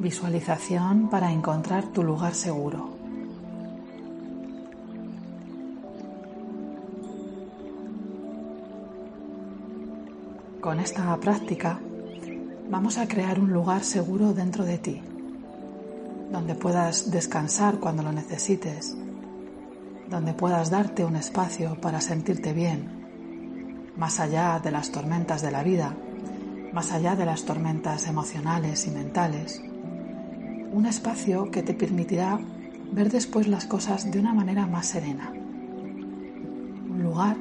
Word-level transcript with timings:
Visualización 0.00 1.10
para 1.10 1.30
encontrar 1.30 1.88
tu 1.88 2.02
lugar 2.02 2.34
seguro. 2.34 2.88
Con 10.62 10.80
esta 10.80 11.14
práctica 11.18 11.78
vamos 12.70 12.96
a 12.96 13.06
crear 13.06 13.38
un 13.38 13.52
lugar 13.52 13.84
seguro 13.84 14.32
dentro 14.32 14.64
de 14.64 14.78
ti, 14.78 15.02
donde 16.32 16.54
puedas 16.54 17.10
descansar 17.10 17.78
cuando 17.78 18.02
lo 18.02 18.10
necesites, 18.10 18.96
donde 20.08 20.32
puedas 20.32 20.70
darte 20.70 21.04
un 21.04 21.16
espacio 21.16 21.78
para 21.78 22.00
sentirte 22.00 22.54
bien, 22.54 23.92
más 23.98 24.18
allá 24.18 24.60
de 24.64 24.70
las 24.70 24.92
tormentas 24.92 25.42
de 25.42 25.50
la 25.50 25.62
vida, 25.62 25.94
más 26.72 26.90
allá 26.90 27.16
de 27.16 27.26
las 27.26 27.44
tormentas 27.44 28.06
emocionales 28.06 28.86
y 28.86 28.90
mentales. 28.92 29.62
Un 30.72 30.86
espacio 30.86 31.50
que 31.50 31.62
te 31.62 31.74
permitirá 31.74 32.38
ver 32.92 33.10
después 33.10 33.48
las 33.48 33.66
cosas 33.66 34.10
de 34.10 34.18
una 34.18 34.32
manera 34.32 34.66
más 34.66 34.86
serena. 34.86 35.32
Un 35.32 37.02
lugar 37.02 37.36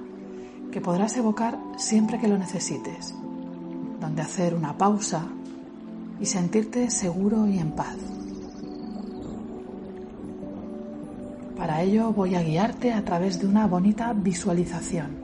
que 0.71 0.81
podrás 0.81 1.15
evocar 1.17 1.59
siempre 1.77 2.19
que 2.19 2.27
lo 2.27 2.38
necesites, 2.38 3.13
donde 3.99 4.21
hacer 4.21 4.53
una 4.53 4.77
pausa 4.77 5.27
y 6.19 6.25
sentirte 6.25 6.89
seguro 6.89 7.47
y 7.47 7.59
en 7.59 7.71
paz. 7.71 7.97
Para 11.55 11.81
ello 11.81 12.13
voy 12.13 12.35
a 12.35 12.41
guiarte 12.41 12.93
a 12.93 13.03
través 13.03 13.39
de 13.39 13.45
una 13.45 13.67
bonita 13.67 14.13
visualización. 14.13 15.17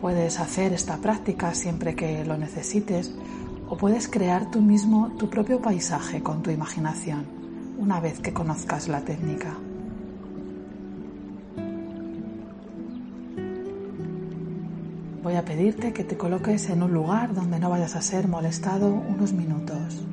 Puedes 0.00 0.40
hacer 0.40 0.72
esta 0.72 0.98
práctica 0.98 1.54
siempre 1.54 1.94
que 1.94 2.24
lo 2.24 2.36
necesites 2.36 3.14
o 3.68 3.76
puedes 3.76 4.08
crear 4.08 4.50
tú 4.50 4.60
mismo 4.60 5.12
tu 5.18 5.28
propio 5.28 5.60
paisaje 5.60 6.22
con 6.22 6.42
tu 6.42 6.50
imaginación 6.50 7.24
una 7.78 8.00
vez 8.00 8.20
que 8.20 8.32
conozcas 8.32 8.88
la 8.88 9.00
técnica. 9.00 9.54
Voy 15.22 15.36
a 15.36 15.44
pedirte 15.44 15.92
que 15.92 16.04
te 16.04 16.16
coloques 16.16 16.68
en 16.68 16.82
un 16.82 16.92
lugar 16.92 17.34
donde 17.34 17.58
no 17.58 17.70
vayas 17.70 17.96
a 17.96 18.02
ser 18.02 18.28
molestado 18.28 18.88
unos 18.88 19.32
minutos. 19.32 20.04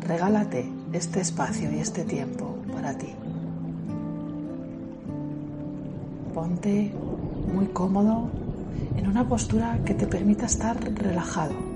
Regálate 0.00 0.68
este 0.92 1.20
espacio 1.20 1.70
y 1.70 1.78
este 1.78 2.04
tiempo 2.04 2.56
para 2.72 2.96
ti. 2.96 3.14
Ponte 6.34 6.92
muy 7.54 7.66
cómodo 7.66 8.30
en 8.96 9.06
una 9.06 9.28
postura 9.28 9.78
que 9.84 9.94
te 9.94 10.06
permita 10.06 10.46
estar 10.46 10.76
relajado. 10.94 11.71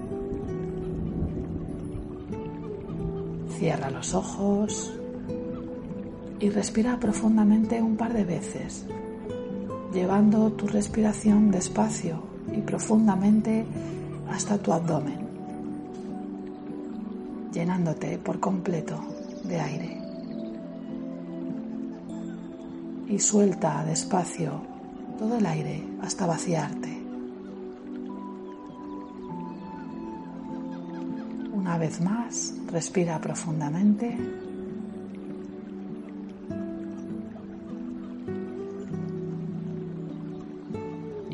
Cierra 3.59 3.91
los 3.91 4.13
ojos 4.15 4.93
y 6.41 6.51
respira 6.51 7.01
profundamente 7.01 7.81
un 7.81 7.97
par 7.97 8.13
de 8.13 8.25
veces, 8.25 8.85
llevando 9.95 10.53
tu 10.53 10.67
respiración 10.67 11.51
despacio 11.51 12.23
y 12.53 12.61
profundamente 12.61 13.65
hasta 14.31 14.59
tu 14.59 14.73
abdomen, 14.73 15.19
llenándote 17.53 18.19
por 18.19 18.41
completo 18.41 18.99
de 19.45 19.61
aire. 19.61 20.03
Y 23.09 23.19
suelta 23.19 23.85
despacio 23.85 24.61
todo 25.19 25.39
el 25.39 25.47
aire 25.47 25.83
hasta 26.03 26.27
vaciarte. 26.27 26.96
Una 31.77 31.85
vez 31.85 32.01
más, 32.01 32.55
respira 32.73 33.21
profundamente 33.21 34.17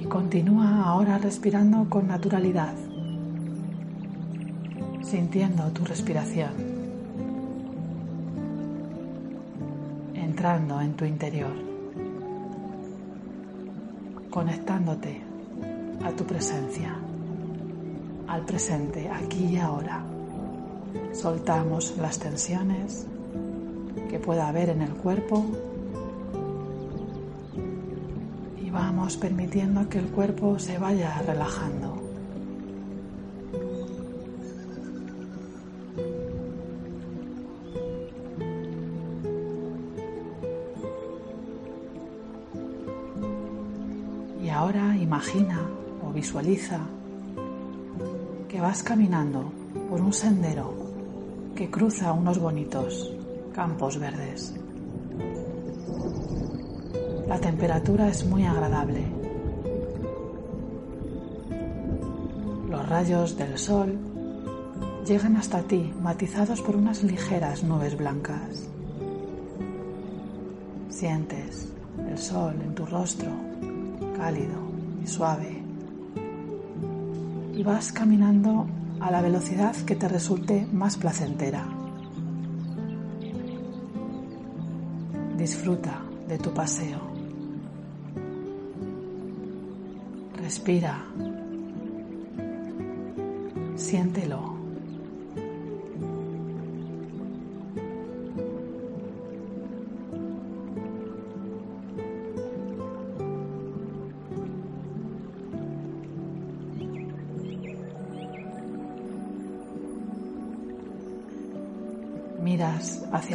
Continúa 0.09 0.83
ahora 0.85 1.17
respirando 1.19 1.89
con 1.89 2.09
naturalidad, 2.09 2.75
sintiendo 5.03 5.71
tu 5.71 5.85
respiración, 5.85 6.51
entrando 10.15 10.81
en 10.81 10.95
tu 10.95 11.05
interior, 11.05 11.55
conectándote 14.29 15.23
a 16.05 16.11
tu 16.11 16.25
presencia, 16.25 16.97
al 18.27 18.45
presente, 18.45 19.09
aquí 19.09 19.45
y 19.45 19.57
ahora. 19.57 20.12
Soltamos 21.13 21.97
las 21.99 22.19
tensiones 22.19 23.07
que 24.11 24.19
pueda 24.19 24.49
haber 24.49 24.71
en 24.71 24.83
el 24.83 24.91
cuerpo 24.91 25.45
vamos 28.73 29.19
permitiendo 29.19 29.87
que 29.89 29.99
el 29.99 30.07
cuerpo 30.07 30.59
se 30.59 30.79
vaya 30.79 31.23
relajando. 31.27 32.01
Y 44.43 44.49
ahora 44.49 44.97
imagina 44.97 45.61
o 46.05 46.13
visualiza 46.13 46.81
que 48.49 48.61
vas 48.61 48.83
caminando 48.83 49.53
por 49.89 50.01
un 50.01 50.13
sendero 50.13 50.82
que 51.55 51.71
cruza 51.71 52.13
unos 52.13 52.39
bonitos 52.39 53.13
campos 53.55 53.99
verdes. 53.99 54.55
La 57.29 57.39
temperatura 57.39 58.09
es 58.09 58.25
muy 58.27 58.45
agradable. 58.45 59.05
Los 62.69 62.89
rayos 62.89 63.37
del 63.37 63.59
sol 63.59 63.99
llegan 65.07 65.37
hasta 65.37 65.63
ti 65.63 65.93
matizados 66.01 66.61
por 66.63 66.77
unas 66.77 67.03
ligeras 67.03 67.63
nubes 67.63 67.97
blancas. 67.97 68.69
Sientes 70.89 71.69
el 72.09 72.19
sol 72.19 72.55
en 72.63 72.75
tu 72.75 72.87
rostro, 72.87 73.31
cálido 74.17 74.59
y 75.03 75.07
suave. 75.07 75.63
Y 77.55 77.63
vas 77.63 77.93
caminando 77.93 78.67
a 79.03 79.11
la 79.11 79.21
velocidad 79.21 79.75
que 79.85 79.97
te 79.97 80.09
resulte 80.09 80.65
más 80.73 80.97
placentera. 80.97 81.67
Disfruta 85.37 86.03
de 86.29 86.39
tu 86.39 86.55
paseo. 86.55 87.01
Respira. 90.37 91.05
Siéntelo. 93.75 94.52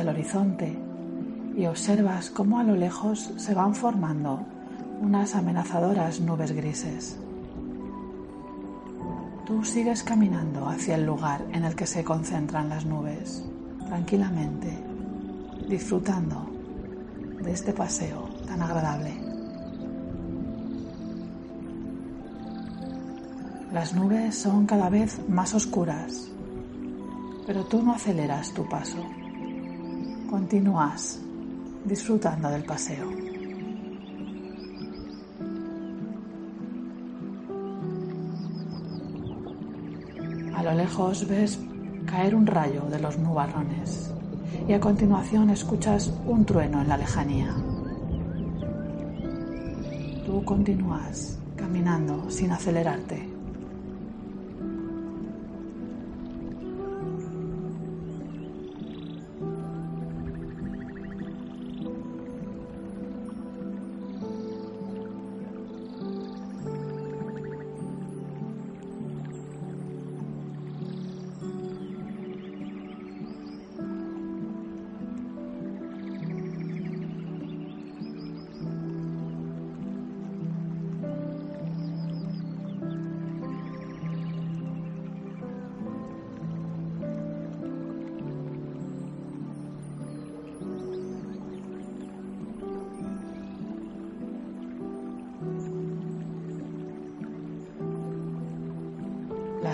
El 0.01 0.09
horizonte 0.09 0.77
y 1.55 1.65
observas 1.65 2.29
cómo 2.29 2.59
a 2.59 2.63
lo 2.63 2.75
lejos 2.75 3.31
se 3.37 3.53
van 3.53 3.73
formando 3.73 4.45
unas 5.01 5.35
amenazadoras 5.35 6.19
nubes 6.19 6.51
grises. 6.51 7.17
Tú 9.45 9.63
sigues 9.63 10.03
caminando 10.03 10.67
hacia 10.67 10.95
el 10.95 11.05
lugar 11.05 11.45
en 11.53 11.63
el 11.63 11.75
que 11.75 11.87
se 11.87 12.03
concentran 12.03 12.69
las 12.69 12.85
nubes, 12.85 13.45
tranquilamente, 13.87 14.77
disfrutando 15.67 16.45
de 17.41 17.51
este 17.51 17.73
paseo 17.73 18.29
tan 18.45 18.61
agradable. 18.61 19.13
Las 23.71 23.93
nubes 23.93 24.35
son 24.35 24.65
cada 24.65 24.89
vez 24.89 25.19
más 25.29 25.53
oscuras, 25.53 26.29
pero 27.45 27.63
tú 27.65 27.81
no 27.81 27.93
aceleras 27.93 28.53
tu 28.53 28.67
paso. 28.67 28.97
Continúas 30.29 31.19
disfrutando 31.85 32.49
del 32.49 32.63
paseo. 32.63 33.27
lo 40.67 40.73
lejos 40.73 41.25
ves 41.29 41.59
caer 42.05 42.35
un 42.35 42.45
rayo 42.45 42.81
de 42.89 42.99
los 42.99 43.17
nubarrones 43.17 44.11
y 44.67 44.73
a 44.73 44.81
continuación 44.81 45.49
escuchas 45.49 46.11
un 46.25 46.43
trueno 46.45 46.81
en 46.81 46.89
la 46.89 46.97
lejanía. 46.97 47.55
Tú 50.25 50.43
continúas 50.43 51.39
caminando 51.55 52.29
sin 52.29 52.51
acelerarte. 52.51 53.36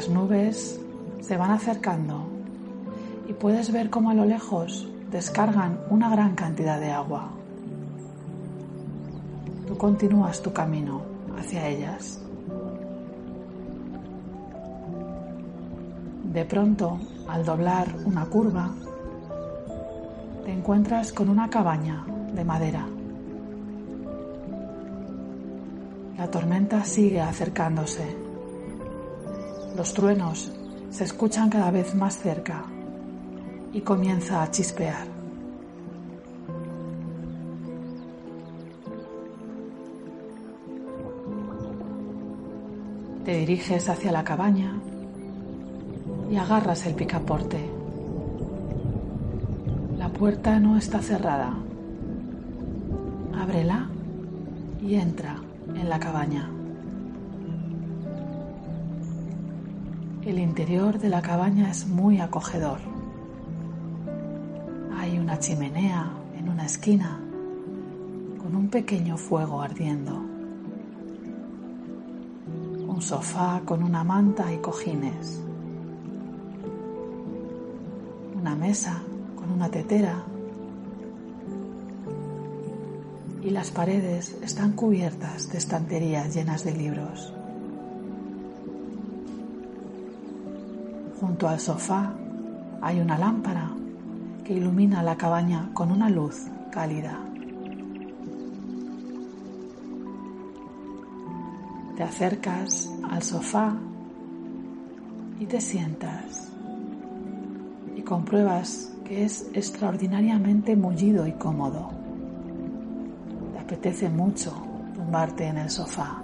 Las 0.04 0.12
nubes 0.12 0.82
se 1.22 1.38
van 1.38 1.52
acercando 1.52 2.28
y 3.26 3.32
puedes 3.32 3.72
ver 3.72 3.90
cómo 3.90 4.10
a 4.10 4.14
lo 4.14 4.26
lejos 4.26 4.86
descargan 5.10 5.80
una 5.90 6.10
gran 6.10 6.36
cantidad 6.36 6.78
de 6.78 6.92
agua. 6.92 7.30
Tú 9.66 9.78
continúas 9.78 10.42
tu 10.42 10.52
camino 10.52 11.04
hacia 11.40 11.70
ellas. 11.70 12.20
De 16.34 16.44
pronto, 16.44 17.00
al 17.30 17.46
doblar 17.46 17.88
una 18.04 18.26
curva, 18.26 18.72
te 20.44 20.52
encuentras 20.52 21.14
con 21.14 21.30
una 21.30 21.50
cabaña 21.50 22.06
de 22.36 22.44
madera. 22.44 22.86
La 26.18 26.30
tormenta 26.30 26.84
sigue 26.84 27.22
acercándose. 27.22 28.23
Los 29.76 29.94
truenos 29.94 30.52
se 30.92 31.04
escuchan 31.04 31.50
cada 31.50 31.72
vez 31.72 31.96
más 31.96 32.20
cerca 32.20 32.64
y 33.74 33.82
comienza 33.82 34.44
a 34.44 34.52
chispear. 34.52 35.08
Te 43.26 43.38
diriges 43.38 43.90
hacia 43.90 44.12
la 44.12 44.24
cabaña 44.24 44.80
y 46.30 46.36
agarras 46.36 46.86
el 46.86 46.94
picaporte. 46.94 47.58
La 49.98 50.10
puerta 50.10 50.60
no 50.60 50.78
está 50.78 51.02
cerrada. 51.02 51.56
Ábrela 53.36 53.90
y 54.84 54.96
entra 54.96 55.38
en 55.74 55.90
la 55.90 56.00
cabaña. 56.00 56.48
El 60.26 60.40
interior 60.40 61.00
de 61.00 61.10
la 61.10 61.22
cabaña 61.22 61.70
es 61.70 61.88
muy 61.88 62.20
acogedor. 62.20 62.80
Hay 64.98 65.20
una 65.20 65.38
chimenea 65.40 66.12
en 66.38 66.50
una 66.50 66.66
esquina 66.66 67.20
con 68.42 68.56
un 68.56 68.70
pequeño 68.70 69.18
fuego 69.18 69.62
ardiendo. 69.62 70.14
Un 72.88 73.02
sofá 73.02 73.62
con 73.66 73.84
una 73.84 74.04
manta 74.04 74.52
y 74.54 74.58
cojines 74.58 75.44
una 78.44 78.58
mesa 78.58 79.02
con 79.38 79.50
una 79.52 79.70
tetera 79.70 80.22
y 83.42 83.52
las 83.52 83.72
paredes 83.72 84.36
están 84.44 84.74
cubiertas 84.74 85.50
de 85.50 85.60
estanterías 85.60 86.36
llenas 86.36 86.66
de 86.66 86.74
libros. 86.74 87.34
Junto 91.34 91.48
al 91.48 91.60
sofá 91.60 92.14
hay 92.80 93.00
una 93.00 93.18
lámpara 93.18 93.72
que 94.44 94.54
ilumina 94.54 95.02
la 95.02 95.16
cabaña 95.16 95.68
con 95.74 95.92
una 95.92 96.08
luz 96.08 96.46
cálida. 96.70 97.18
Te 101.98 102.04
acercas 102.04 102.88
al 103.10 103.24
sofá 103.24 103.74
y 105.40 105.48
te 105.48 105.60
sientas 105.60 106.54
compruebas 108.04 108.92
que 109.04 109.24
es 109.24 109.50
extraordinariamente 109.54 110.76
mullido 110.76 111.26
y 111.26 111.32
cómodo. 111.32 111.90
Te 113.54 113.60
apetece 113.60 114.08
mucho 114.08 114.54
tumbarte 114.94 115.48
en 115.48 115.58
el 115.58 115.72
sofá. 115.72 116.22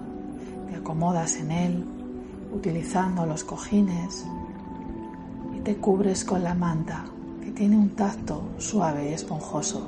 Te 0.69 0.75
acomodas 0.75 1.37
en 1.37 1.51
él 1.51 1.85
utilizando 2.53 3.25
los 3.25 3.43
cojines 3.43 4.25
y 4.25 4.38
te 5.69 5.77
cubres 5.77 6.25
con 6.25 6.43
la 6.43 6.55
manta 6.55 7.05
que 7.43 7.51
tiene 7.51 7.77
un 7.77 7.89
tacto 7.89 8.41
suave 8.57 9.11
y 9.11 9.13
esponjoso. 9.13 9.87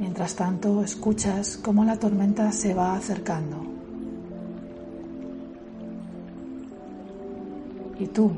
Mientras 0.00 0.34
tanto, 0.34 0.82
escuchas 0.82 1.56
cómo 1.58 1.84
la 1.84 1.96
tormenta 1.96 2.50
se 2.50 2.74
va 2.74 2.96
acercando. 2.96 3.56
Y 8.00 8.08
tú, 8.08 8.32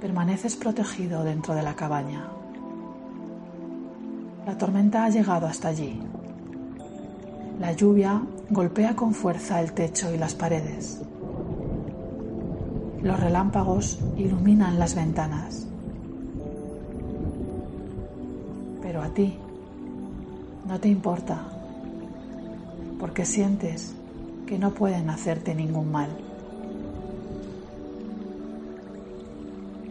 permaneces 0.00 0.56
protegido 0.56 1.22
dentro 1.22 1.54
de 1.54 1.62
la 1.62 1.76
cabaña. 1.76 2.26
La 4.44 4.58
tormenta 4.58 5.04
ha 5.04 5.08
llegado 5.08 5.46
hasta 5.46 5.68
allí. 5.68 6.00
La 7.60 7.70
lluvia 7.74 8.20
golpea 8.50 8.96
con 8.96 9.14
fuerza 9.14 9.60
el 9.60 9.70
techo 9.70 10.12
y 10.12 10.18
las 10.18 10.34
paredes. 10.34 11.00
Los 13.06 13.20
relámpagos 13.20 14.00
iluminan 14.16 14.80
las 14.80 14.96
ventanas. 14.96 15.64
Pero 18.82 19.00
a 19.00 19.10
ti 19.10 19.38
no 20.66 20.80
te 20.80 20.88
importa, 20.88 21.40
porque 22.98 23.24
sientes 23.24 23.94
que 24.44 24.58
no 24.58 24.72
pueden 24.72 25.08
hacerte 25.08 25.54
ningún 25.54 25.92
mal. 25.92 26.08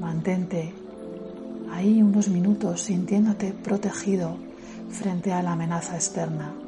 Mantente 0.02 0.74
ahí 1.72 2.02
unos 2.02 2.28
minutos 2.28 2.82
sintiéndote 2.82 3.54
protegido 3.54 4.36
frente 4.90 5.32
a 5.32 5.42
la 5.42 5.54
amenaza 5.54 5.96
externa. 5.96 6.65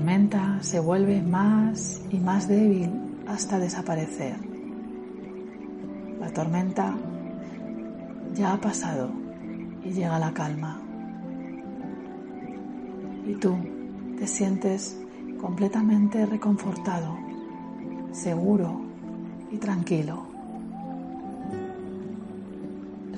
Tormenta 0.00 0.56
se 0.62 0.80
vuelve 0.80 1.20
más 1.20 2.00
y 2.10 2.16
más 2.16 2.48
débil 2.48 2.90
hasta 3.26 3.58
desaparecer. 3.58 4.34
La 6.18 6.32
tormenta 6.32 6.94
ya 8.32 8.54
ha 8.54 8.56
pasado 8.58 9.10
y 9.84 9.90
llega 9.90 10.18
la 10.18 10.32
calma. 10.32 10.80
Y 13.26 13.34
tú 13.34 13.58
te 14.18 14.26
sientes 14.26 14.98
completamente 15.38 16.24
reconfortado, 16.24 17.18
seguro 18.10 18.80
y 19.52 19.58
tranquilo. 19.58 20.22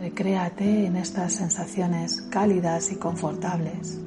Recréate 0.01 0.87
en 0.87 0.97
estas 0.97 1.35
sensaciones 1.35 2.23
cálidas 2.23 2.91
y 2.91 2.97
confortables 2.97 4.01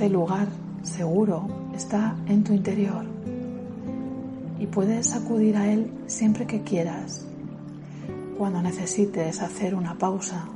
Este 0.00 0.14
lugar 0.14 0.48
seguro 0.82 1.46
está 1.76 2.16
en 2.26 2.42
tu 2.42 2.54
interior 2.54 3.04
y 4.58 4.66
puedes 4.66 5.14
acudir 5.14 5.58
a 5.58 5.70
él 5.70 5.92
siempre 6.06 6.46
que 6.46 6.62
quieras, 6.62 7.26
cuando 8.38 8.62
necesites 8.62 9.42
hacer 9.42 9.74
una 9.74 9.98
pausa, 9.98 10.46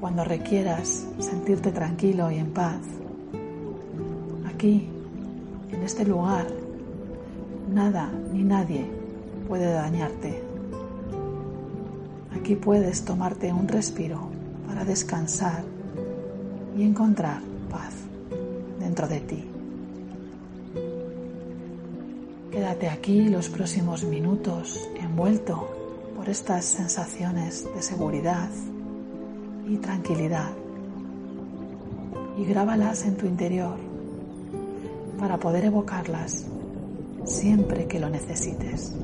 cuando 0.00 0.24
requieras 0.24 1.06
sentirte 1.20 1.70
tranquilo 1.70 2.32
y 2.32 2.38
en 2.38 2.52
paz. 2.52 2.80
Aquí, 4.52 4.88
en 5.70 5.80
este 5.84 6.04
lugar, 6.04 6.48
nada 7.72 8.10
ni 8.32 8.42
nadie 8.42 8.86
puede 9.46 9.72
dañarte. 9.72 10.42
Aquí 12.36 12.56
puedes 12.56 13.04
tomarte 13.04 13.52
un 13.52 13.68
respiro 13.68 14.30
para 14.66 14.84
descansar 14.84 15.62
y 16.76 16.82
encontrar 16.82 17.40
paz 17.70 17.99
de 19.08 19.20
ti. 19.20 19.44
Quédate 22.50 22.88
aquí 22.88 23.28
los 23.28 23.48
próximos 23.48 24.04
minutos 24.04 24.88
envuelto 25.00 25.68
por 26.16 26.28
estas 26.28 26.64
sensaciones 26.64 27.66
de 27.74 27.82
seguridad 27.82 28.48
y 29.68 29.76
tranquilidad 29.76 30.50
y 32.36 32.44
grábalas 32.44 33.04
en 33.04 33.16
tu 33.16 33.26
interior 33.26 33.76
para 35.18 35.36
poder 35.36 35.66
evocarlas 35.66 36.46
siempre 37.24 37.86
que 37.86 38.00
lo 38.00 38.08
necesites. 38.08 38.94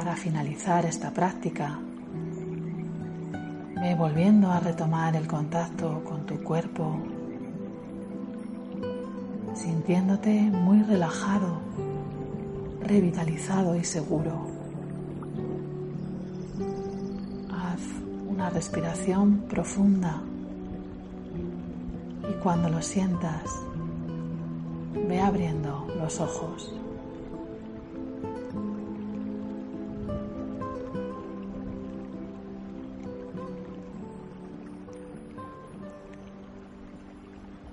Para 0.00 0.16
finalizar 0.16 0.86
esta 0.86 1.10
práctica, 1.10 1.78
ve 3.82 3.94
volviendo 3.94 4.50
a 4.50 4.58
retomar 4.58 5.14
el 5.14 5.26
contacto 5.26 6.02
con 6.04 6.24
tu 6.24 6.42
cuerpo, 6.42 6.98
sintiéndote 9.52 10.40
muy 10.40 10.82
relajado, 10.84 11.60
revitalizado 12.82 13.76
y 13.76 13.84
seguro. 13.84 14.46
Haz 17.52 17.82
una 18.26 18.48
respiración 18.48 19.44
profunda 19.50 20.22
y 22.26 22.32
cuando 22.42 22.70
lo 22.70 22.80
sientas, 22.80 23.44
ve 24.94 25.20
abriendo 25.20 25.86
los 25.98 26.18
ojos. 26.20 26.72